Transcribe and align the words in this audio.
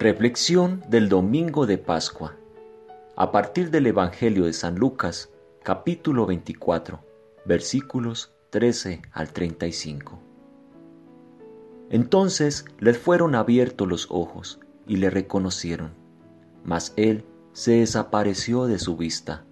Reflexión 0.00 0.84
del 0.88 1.08
Domingo 1.08 1.66
de 1.66 1.76
Pascua. 1.76 2.36
A 3.16 3.32
partir 3.32 3.72
del 3.72 3.88
Evangelio 3.88 4.44
de 4.44 4.52
San 4.52 4.76
Lucas, 4.76 5.32
capítulo 5.64 6.24
24, 6.24 7.00
versículos 7.44 8.32
13 8.50 9.02
al 9.10 9.32
35. 9.32 10.20
Entonces 11.90 12.64
les 12.78 12.96
fueron 12.96 13.34
abiertos 13.34 13.88
los 13.88 14.06
ojos 14.08 14.60
y 14.86 14.98
le 14.98 15.10
reconocieron, 15.10 15.90
mas 16.62 16.92
él 16.94 17.24
se 17.52 17.80
desapareció 17.80 18.66
de 18.66 18.78
su 18.78 18.96
vista. 18.96 19.46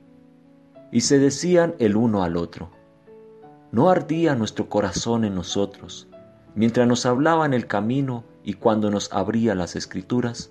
Y 0.92 1.00
se 1.00 1.18
decían 1.18 1.74
el 1.80 1.96
uno 1.96 2.22
al 2.22 2.36
otro, 2.36 2.70
¿no 3.72 3.90
ardía 3.90 4.36
nuestro 4.36 4.68
corazón 4.68 5.24
en 5.24 5.34
nosotros 5.34 6.06
mientras 6.56 6.88
nos 6.88 7.06
hablaba 7.06 7.46
en 7.46 7.54
el 7.54 7.68
camino 7.68 8.24
y 8.42 8.54
cuando 8.54 8.90
nos 8.90 9.12
abría 9.12 9.54
las 9.54 9.76
escrituras? 9.76 10.50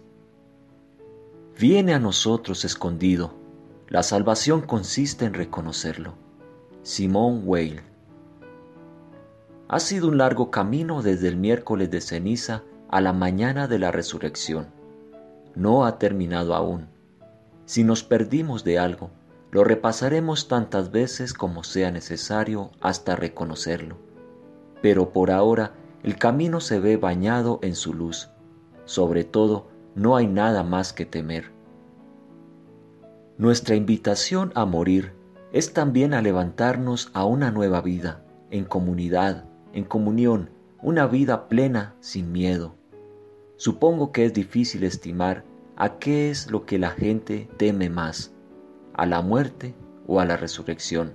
Viene 1.60 1.94
a 1.94 2.00
nosotros 2.00 2.64
escondido. 2.64 3.34
La 3.90 4.04
salvación 4.04 4.62
consiste 4.62 5.26
en 5.26 5.34
reconocerlo. 5.34 6.14
Simón 6.84 7.42
Weil. 7.46 7.82
Ha 9.68 9.80
sido 9.80 10.08
un 10.08 10.20
largo 10.20 10.52
camino 10.52 11.02
desde 11.02 11.28
el 11.28 11.38
miércoles 11.38 11.90
de 11.90 12.02
ceniza 12.02 12.64
a 12.90 13.02
la 13.02 13.12
mañana 13.12 13.68
de 13.68 13.80
la 13.80 13.92
resurrección. 13.92 14.68
No 15.56 15.86
ha 15.86 15.98
terminado 15.98 16.54
aún. 16.54 16.88
Si 17.66 17.84
nos 17.84 18.04
perdimos 18.04 18.64
de 18.64 18.78
algo, 18.78 19.10
lo 19.50 19.64
repasaremos 19.64 20.48
tantas 20.48 20.92
veces 20.92 21.34
como 21.34 21.64
sea 21.64 21.90
necesario 21.90 22.72
hasta 22.80 23.16
reconocerlo. 23.16 23.98
Pero 24.84 25.12
por 25.12 25.32
ahora 25.32 25.72
el 26.06 26.18
camino 26.18 26.60
se 26.60 26.80
ve 26.80 26.98
bañado 26.98 27.58
en 27.64 27.74
su 27.74 27.92
luz. 27.92 28.30
Sobre 28.84 29.24
todo, 29.24 29.70
no 29.96 30.16
hay 30.16 30.28
nada 30.28 30.62
más 30.62 30.94
que 30.94 31.04
temer. 31.04 31.52
Nuestra 33.40 33.74
invitación 33.74 34.52
a 34.54 34.66
morir 34.66 35.14
es 35.52 35.74
también 35.74 36.14
a 36.14 36.22
levantarnos 36.22 37.10
a 37.14 37.26
una 37.26 37.50
nueva 37.50 37.82
vida, 37.82 38.24
en 38.52 38.66
comunidad, 38.66 39.46
en 39.74 39.84
comunión, 39.84 40.52
una 40.80 41.08
vida 41.08 41.48
plena 41.48 41.96
sin 42.02 42.32
miedo. 42.32 42.76
Supongo 43.56 44.12
que 44.12 44.26
es 44.26 44.34
difícil 44.36 44.84
estimar 44.84 45.44
a 45.76 45.98
qué 45.98 46.30
es 46.30 46.52
lo 46.52 46.68
que 46.68 46.78
la 46.78 46.92
gente 46.92 47.50
teme 47.58 47.90
más, 47.90 48.32
a 48.94 49.08
la 49.08 49.24
muerte 49.24 49.74
o 50.06 50.20
a 50.20 50.26
la 50.26 50.38
resurrección. 50.38 51.14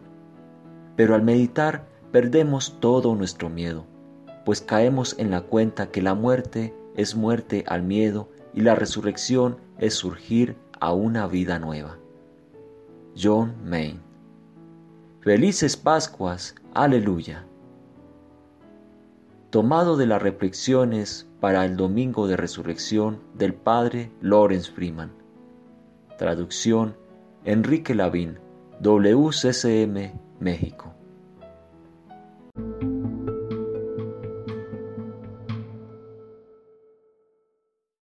Pero 0.97 1.15
al 1.15 1.23
meditar 1.23 1.87
perdemos 2.11 2.81
todo 2.81 3.15
nuestro 3.15 3.49
miedo, 3.51 3.87
pues 4.45 4.61
caemos 4.61 5.17
en 5.19 5.31
la 5.31 5.43
cuenta 5.43 5.91
que 5.91 6.03
la 6.03 6.15
muerte 6.15 6.75
es 6.97 7.15
muerte 7.15 7.65
al 7.67 7.83
miedo 7.83 8.29
y 8.55 8.63
la 8.63 8.75
resurrección 8.75 9.59
es 9.79 9.95
surgir 9.95 10.57
a 10.81 10.93
una 10.93 11.27
vida 11.27 11.59
nueva. 11.59 11.99
John 13.21 13.55
Main. 13.65 14.01
Felices 15.21 15.77
Pascuas, 15.77 16.55
aleluya. 16.75 17.45
Tomado 19.51 19.97
de 19.97 20.07
las 20.07 20.23
reflexiones 20.23 21.29
para 21.41 21.65
el 21.65 21.77
Domingo 21.77 22.27
de 22.27 22.37
Resurrección 22.37 23.21
del 23.35 23.53
Padre 23.53 24.11
Lawrence 24.21 24.71
Freeman. 24.71 25.11
Traducción 26.19 26.97
Enrique 27.45 27.95
Lavín, 27.95 28.39
WCCM, 28.81 30.13
México. 30.39 30.95